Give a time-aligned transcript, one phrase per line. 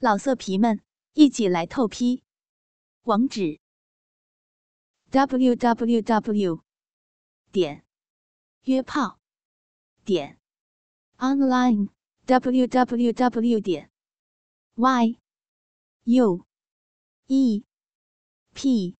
[0.00, 0.80] 老色皮们，
[1.14, 2.22] 一起来透批！
[3.02, 3.58] 网址
[5.10, 6.62] ：w w w
[7.50, 7.84] 点
[8.62, 9.18] 约炮
[10.04, 10.38] 点
[11.16, 11.88] online
[12.26, 13.90] w w w 点
[14.76, 15.18] y
[16.04, 16.46] u
[17.26, 17.64] e
[18.54, 18.96] p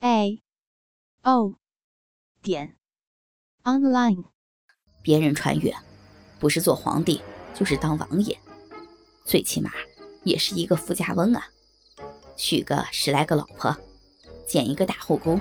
[0.00, 0.42] a
[1.22, 1.54] o
[2.42, 2.76] 点
[3.62, 4.24] online。
[5.00, 5.72] 别人穿越，
[6.40, 7.22] 不是做皇帝，
[7.54, 8.36] 就是当王爷，
[9.24, 9.70] 最起码。
[10.24, 11.48] 也是一个富家翁啊，
[12.36, 13.76] 娶个十来个老婆，
[14.46, 15.40] 建一个大后宫，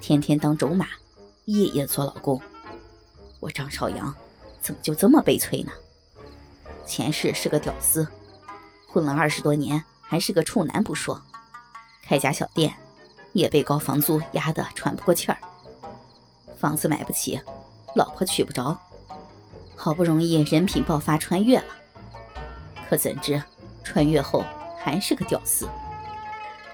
[0.00, 0.86] 天天当种马，
[1.44, 2.40] 夜夜做老公。
[3.40, 4.14] 我张少阳
[4.60, 5.72] 怎么就这么悲催呢？
[6.86, 8.06] 前世是个屌丝，
[8.88, 11.20] 混了二十多年还是个处男不说，
[12.02, 12.74] 开家小店
[13.32, 15.38] 也被高房租压得喘不过气儿，
[16.56, 17.40] 房子买不起，
[17.94, 18.78] 老婆娶不着，
[19.76, 21.66] 好不容易人品爆发穿越了，
[22.88, 23.42] 可怎知？
[23.86, 24.44] 穿越后
[24.76, 25.64] 还是个屌丝，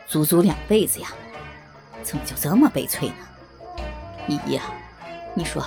[0.09, 1.12] 足足两辈子呀，
[2.03, 3.17] 怎么就这么悲催呢？
[4.27, 4.73] 依依啊，
[5.37, 5.62] 你说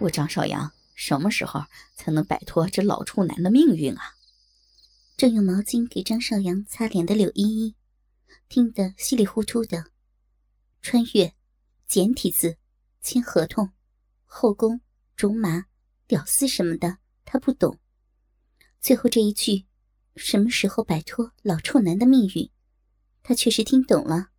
[0.00, 1.62] 我张少阳什么时候
[1.94, 4.16] 才能摆脱这老处男的命运啊？
[5.16, 7.76] 正用毛巾给张少阳擦脸的柳依依，
[8.48, 9.84] 听得稀里糊涂的。
[10.82, 11.32] 穿越，
[11.86, 12.58] 简体字，
[13.00, 13.70] 签合同，
[14.24, 14.80] 后宫，
[15.14, 15.66] 种马，
[16.08, 17.78] 屌丝什么的，他不懂。
[18.80, 19.66] 最后这一句。
[20.16, 22.50] 什么时候摆脱老处男的命运？
[23.22, 24.30] 他确实听懂了。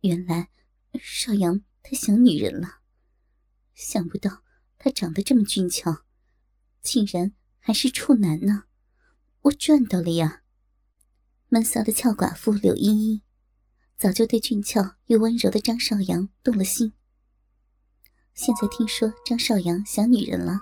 [0.00, 0.50] 原来
[1.00, 2.80] 少阳他想女人了，
[3.74, 4.42] 想不到
[4.78, 6.04] 他长得这么俊俏，
[6.82, 8.64] 竟然还是处男呢！
[9.42, 10.42] 我赚到了呀！
[11.48, 13.22] 闷骚的俏寡妇柳依依，
[13.96, 16.92] 早就对俊俏又温柔的张少阳动了心。
[18.34, 20.60] 现在听说张少阳想女人了。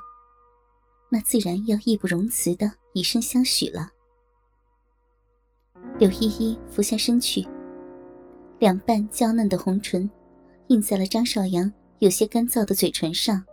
[1.10, 3.90] 那自然要义不容辞的以身相许了。
[5.98, 7.46] 柳依依俯下身去，
[8.58, 10.08] 两瓣娇嫩的红唇
[10.68, 13.44] 印在了张少阳有些干燥的嘴唇上。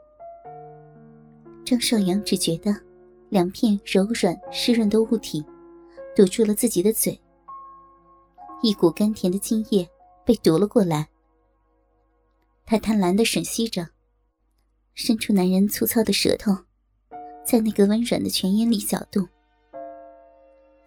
[1.65, 2.75] 张少阳只觉得
[3.29, 5.43] 两片柔软湿润的物体
[6.15, 7.19] 堵住了自己的嘴，
[8.61, 9.89] 一股甘甜的津液
[10.23, 11.09] 被夺了过来。
[12.65, 13.89] 他贪婪的吮吸着，
[14.93, 16.55] 伸出男人粗糙的舌头。
[17.43, 19.27] 在那个温软的泉眼里搅动，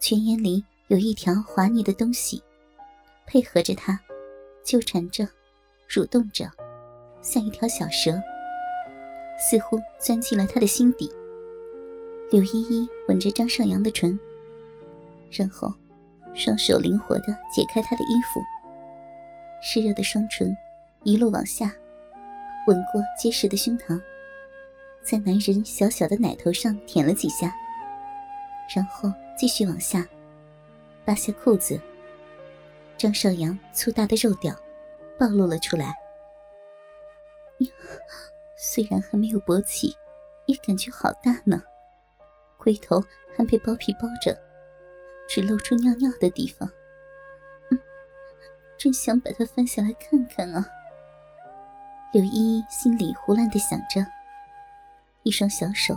[0.06, 2.42] 泉眼里有一条滑腻的东西，
[3.26, 3.98] 配合着它，
[4.62, 5.26] 纠缠着，
[5.88, 6.47] 蠕动着，
[7.22, 8.12] 像一条小蛇，
[9.38, 11.10] 似乎钻进了他的心底。
[12.31, 14.20] 柳依依吻着张少阳的唇，
[15.31, 15.72] 然后
[16.34, 18.42] 双手灵活的解开他的衣服，
[19.62, 20.54] 湿热的双唇
[21.04, 21.72] 一路往下，
[22.66, 23.98] 吻过结实的胸膛。
[25.03, 27.54] 在男人小小的奶头上舔了几下，
[28.76, 30.06] 然后继续往下，
[31.05, 31.81] 扒下裤子。
[32.97, 34.55] 张少阳粗大的肉屌
[35.19, 35.95] 暴露了出来，
[38.56, 39.95] 虽然还没有勃起，
[40.47, 41.62] 也感觉好大呢。
[42.56, 43.03] 龟头
[43.37, 44.41] 还被包皮包着，
[45.28, 46.71] 只露出尿尿的地方。
[47.71, 47.78] 嗯，
[48.78, 50.65] 真想把它翻下来看看啊！
[52.12, 54.06] 柳依依心里胡乱的想着。
[55.25, 55.97] 一双小手，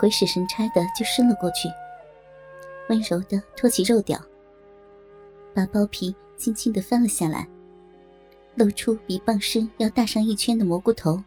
[0.00, 1.68] 鬼使神差的就伸了过去，
[2.88, 4.20] 温柔的托起肉屌，
[5.54, 7.48] 把包皮轻轻的翻了下来，
[8.54, 11.22] 露出比棒身要大上一圈的蘑菇头，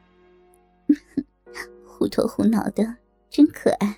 [1.85, 2.95] 虎头虎脑的，
[3.29, 3.95] 真可爱。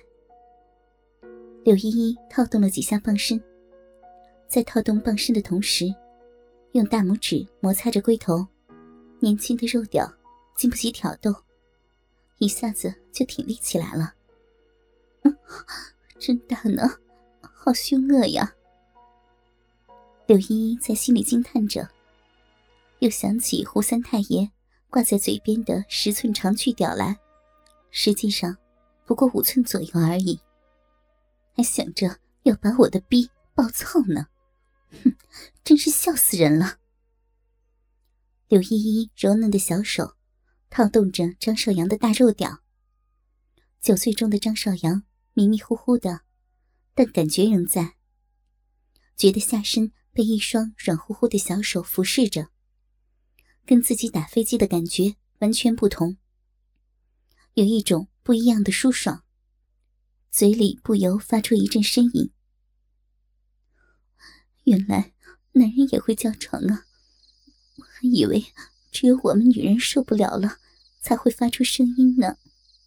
[1.64, 3.42] 柳依依套动了几下棒身，
[4.46, 5.86] 在套动棒身的同时，
[6.72, 8.46] 用大拇指摩擦着龟头，
[9.20, 10.12] 年轻的肉屌
[10.54, 11.34] 经不起挑逗。
[12.38, 14.12] 一下子就挺立起来了，
[15.22, 15.34] 嗯
[16.18, 16.82] 真大呢，
[17.64, 18.54] 好凶恶呀！
[20.26, 21.88] 柳依依在心里惊叹着，
[22.98, 24.50] 又想起胡三太爷
[24.90, 27.18] 挂在嘴边的十寸长巨屌来，
[27.90, 28.54] 实际上
[29.06, 30.38] 不过五寸左右而已，
[31.56, 34.26] 还想着要把我的逼暴操呢，
[35.02, 35.16] 哼，
[35.64, 36.76] 真是笑死人了！
[38.48, 40.16] 柳依依柔嫩的小手。
[40.68, 42.58] 套动着张少阳的大肉屌，
[43.80, 46.20] 酒醉中的张少阳迷迷糊糊的，
[46.94, 47.96] 但感觉仍在。
[49.16, 52.48] 觉得下身被一双软乎乎的小手俯视着，
[53.66, 56.16] 跟自己打飞机的感觉完全不同，
[57.54, 59.24] 有一种不一样的舒爽，
[60.30, 62.30] 嘴里不由发出一阵呻吟。
[64.64, 65.12] 原来
[65.52, 66.86] 男人也会叫床啊！
[67.76, 68.46] 我还以为
[68.90, 70.58] 只有我们女人受不了了。
[71.04, 72.38] 才会发出声音呢，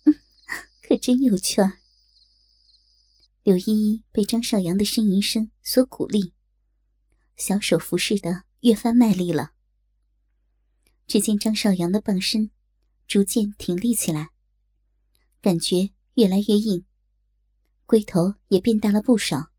[0.81, 1.77] 可真有趣儿。
[3.47, 6.33] 柳依依被张少阳的呻吟声所鼓励，
[7.37, 9.53] 小手服侍的越发卖力了。
[11.07, 12.51] 只见张少阳的棒身
[13.07, 14.31] 逐渐挺立起来，
[15.41, 16.83] 感觉越来越硬，
[17.85, 19.53] 龟头也变大了不少，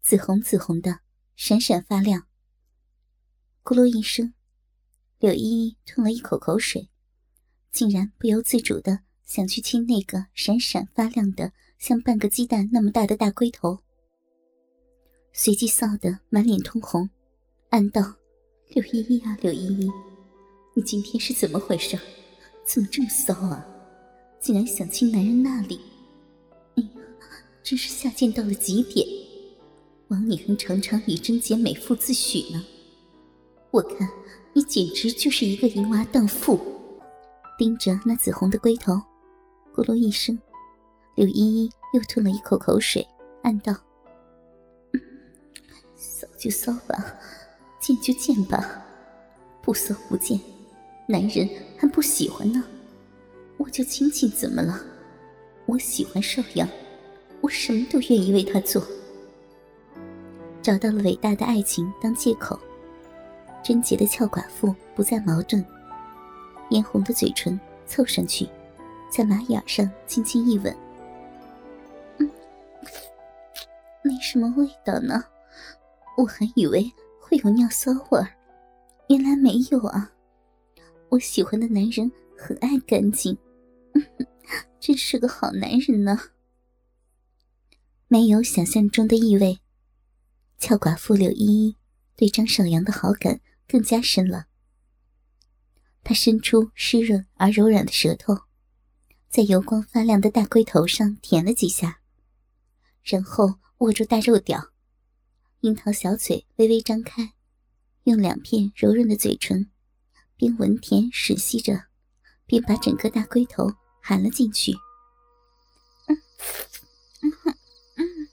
[0.00, 1.00] 紫红紫红的，
[1.34, 2.28] 闪闪发亮。
[3.64, 4.34] 咕噜一声，
[5.18, 6.88] 柳依依吞了一口口水，
[7.72, 11.52] 竟然不由自主的想去亲那个闪闪发亮的。
[11.80, 13.78] 像半个鸡蛋那么大的大龟头，
[15.32, 17.08] 随即臊得满脸通红，
[17.70, 18.02] 暗道
[18.68, 19.90] ：“柳依依啊，柳依依，
[20.74, 21.98] 你今天是怎么回事？
[22.66, 23.66] 怎么这么骚啊？
[24.38, 25.80] 竟然想亲男人那里！
[26.76, 26.90] 哎呀，
[27.62, 29.08] 真是下贱到了极点！
[30.08, 32.62] 枉你还常常以贞洁美妇自诩呢。
[33.70, 34.06] 我看
[34.52, 36.60] 你简直就是一个淫娃荡妇！”
[37.56, 38.92] 盯着那紫红的龟头，
[39.74, 40.38] 咕噜一声。
[41.20, 43.06] 柳依依又吞了一口口水，
[43.42, 43.76] 暗道
[45.94, 47.14] ：“骚就骚吧，
[47.78, 48.82] 贱就贱吧，
[49.60, 50.40] 不骚不贱，
[51.06, 51.46] 男人
[51.76, 52.64] 还不喜欢呢。
[53.58, 54.80] 我就亲亲怎么了？
[55.66, 56.66] 我喜欢邵阳，
[57.42, 58.82] 我什么都愿意为他做。
[60.62, 62.58] 找到了伟大的爱情当借口，
[63.62, 65.62] 贞洁的俏寡妇不再矛盾，
[66.70, 68.48] 嫣红的嘴唇凑上去，
[69.10, 70.74] 在马眼上轻轻一吻。”
[74.02, 75.22] 没什么味道呢，
[76.16, 78.36] 我还以为会有尿骚味儿，
[79.08, 80.10] 原来没有啊！
[81.10, 83.36] 我喜欢的男人很爱干净，
[84.78, 86.18] 真是个好男人呢。
[88.08, 89.60] 没有想象中的异味，
[90.58, 91.76] 俏寡妇柳依依
[92.16, 94.46] 对张少阳的好感更加深了。
[96.02, 98.36] 她伸出湿润而柔软的舌头，
[99.28, 101.99] 在油光发亮的大龟头上舔了几下。
[103.02, 104.70] 然后握住大肉屌，
[105.60, 107.32] 樱桃小嘴微微张开，
[108.04, 109.70] 用两片柔润的嘴唇，
[110.36, 111.84] 边闻甜吮吸着，
[112.46, 114.72] 边把整个大龟头含了进去。
[116.06, 116.16] 嗯
[117.22, 117.32] 嗯
[117.96, 118.28] 嗯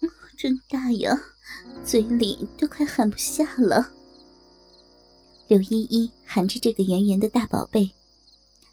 [0.00, 1.18] 嗯，真大呀，
[1.84, 3.92] 嘴里都快含不下了。
[5.48, 7.90] 柳依依含着这个圆圆的大宝贝，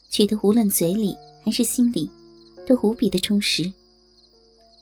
[0.09, 2.11] 觉得无论嘴里还是心里，
[2.67, 3.71] 都无比的充实。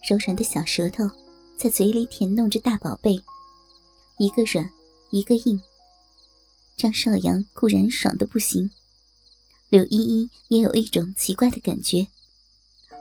[0.06, 1.10] 柔软的小舌头
[1.58, 3.24] 在嘴里舔弄着大宝贝，
[4.18, 4.70] 一个软，
[5.12, 5.62] 一个硬。
[6.76, 8.70] 张少阳固然爽的不行，
[9.70, 12.08] 柳依依也有一种奇怪的感觉，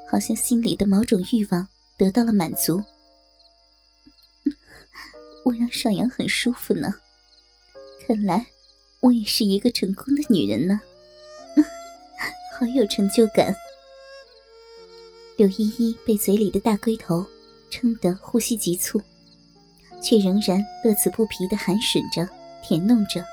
[0.08, 1.66] 好像心里的某种欲望
[1.96, 2.84] 得到了满足。
[5.44, 6.94] 我让少阳很舒服呢，
[8.06, 8.46] 看来
[9.00, 10.80] 我也是一个成功的女人呢，
[12.56, 13.52] 好有成就感。
[15.36, 17.24] 柳依依被嘴里的大龟头
[17.70, 19.00] 撑得呼吸急促，
[20.02, 22.28] 却仍然乐此不疲地含吮着、
[22.62, 23.24] 舔弄着。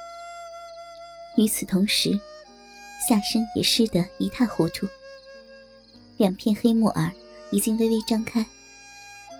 [1.36, 2.18] 与此同时，
[3.08, 4.88] 下身也湿得一塌糊涂，
[6.18, 7.12] 两片黑木耳
[7.52, 8.46] 已经微微张开，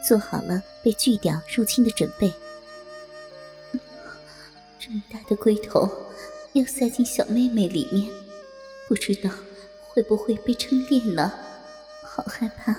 [0.06, 2.32] 做好了被巨屌入侵的准备。
[4.80, 5.90] 这么大的龟头
[6.54, 8.10] 要塞进小妹妹里面，
[8.88, 9.30] 不知道
[9.88, 11.32] 会不会被撑裂呢？
[12.20, 12.76] 好害怕，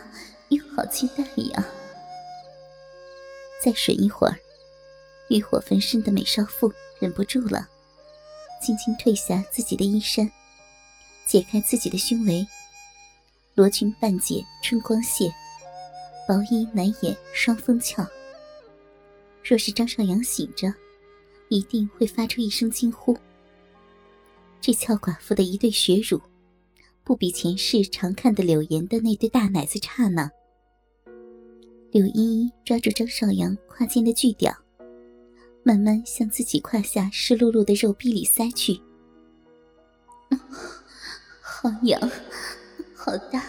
[0.51, 1.67] 又好期待呀！
[3.65, 4.37] 再吮一会儿，
[5.31, 7.67] 欲火焚身的美少妇忍不住了，
[8.61, 10.31] 轻轻褪下自己的衣衫，
[11.27, 12.47] 解开自己的胸围。
[13.55, 15.32] 罗裙半解春光泄，
[16.29, 18.06] 薄衣难掩双峰翘。
[19.43, 20.70] 若是张少阳醒着，
[21.49, 23.17] 一定会发出一声惊呼。
[24.61, 26.20] 这俏寡妇的一对血乳。
[27.03, 30.31] 不比前世常看的柳岩的那对大奶子差呢。
[31.91, 34.57] 柳依依抓住张少阳胯间的巨屌，
[35.65, 38.81] 慢慢向自己胯下湿漉漉的肉壁里塞去。
[41.43, 42.01] 好痒，
[42.95, 43.41] 好大，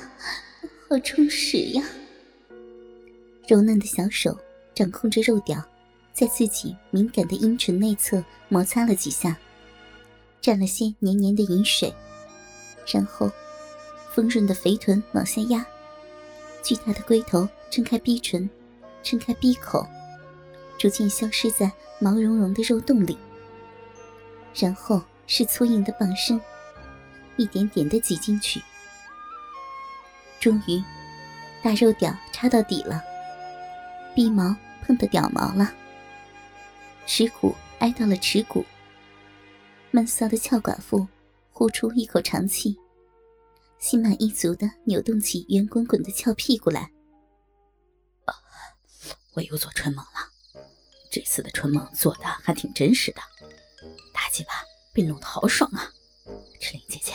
[0.89, 1.83] 好充实呀！
[3.47, 4.35] 柔嫩的小手
[4.73, 5.63] 掌控着肉屌，
[6.11, 9.37] 在自己敏感的阴唇内侧摩擦了几下，
[10.41, 11.93] 沾了些黏黏的饮水，
[12.91, 13.29] 然后。
[14.13, 15.65] 丰润的肥臀往下压，
[16.61, 18.49] 巨大的龟头撑开逼唇，
[19.01, 19.87] 撑开逼口，
[20.77, 23.17] 逐渐消失在毛茸茸的肉洞里。
[24.53, 26.39] 然后是粗硬的棒身，
[27.37, 28.61] 一点点的挤进去。
[30.41, 30.83] 终于，
[31.63, 33.01] 大肉屌插到底了，
[34.13, 34.53] 逼毛
[34.85, 35.73] 碰到屌毛了，
[37.05, 38.65] 耻骨挨到了耻骨。
[39.91, 41.07] 闷骚的俏寡妇
[41.53, 42.77] 呼出一口长气。
[43.81, 46.81] 心满意足的扭动起圆滚滚的翘屁股来，
[48.25, 48.35] 啊
[49.33, 50.11] 我又做春梦了。
[51.11, 53.19] 这次的春梦做的还挺真实的，
[54.13, 54.51] 大鸡巴
[54.93, 55.91] 被弄得好爽啊！
[56.59, 57.11] 赤灵姐姐，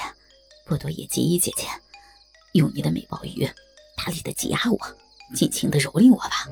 [0.66, 1.68] 波多野结衣姐姐，
[2.54, 3.48] 用你的美鲍鱼
[3.96, 4.78] 大力的挤压我，
[5.36, 6.48] 尽情的蹂躏我吧！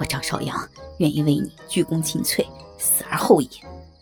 [0.00, 0.66] 我张少阳
[0.98, 2.42] 愿意为你鞠躬尽瘁，
[2.78, 3.50] 死而后已，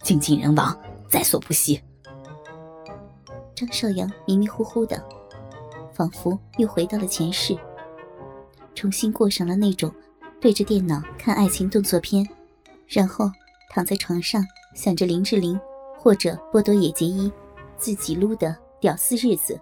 [0.05, 1.83] 精尽人亡，在所不惜。
[3.57, 4.97] 张少阳迷迷糊糊的，
[5.95, 7.57] 仿佛又回到了前世，
[8.75, 9.93] 重新过上了那种
[10.41, 12.29] 对着电脑看爱情动作片，
[12.87, 13.31] 然后
[13.71, 15.59] 躺在床上想着林志玲
[15.99, 17.33] 或者波多野结衣
[17.77, 19.53] 自己撸的屌丝日子。